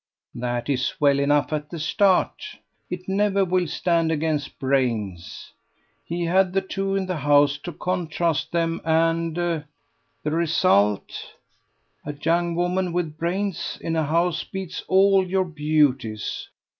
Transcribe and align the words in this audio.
"That 0.33 0.67
is 0.67 0.95
well 0.99 1.19
enough 1.19 1.53
at 1.53 1.69
the 1.69 1.77
start. 1.77 2.41
It 2.89 3.07
never 3.07 3.45
will 3.45 3.67
stand 3.67 4.11
against 4.11 4.57
brains. 4.57 5.53
He 6.03 6.25
had 6.25 6.53
the 6.53 6.61
two 6.61 6.95
in 6.95 7.05
the 7.05 7.17
house 7.17 7.59
to 7.59 7.71
contrast 7.71 8.51
them, 8.51 8.81
and... 8.83 9.35
the 9.35 9.63
result! 10.25 11.35
A 12.03 12.13
young 12.15 12.55
woman 12.55 12.93
with 12.93 13.15
brains 13.19 13.77
in 13.79 13.95
a 13.95 14.03
house 14.07 14.43
beats 14.43 14.81
all 14.87 15.23
your 15.23 15.45
beauties. 15.45 16.49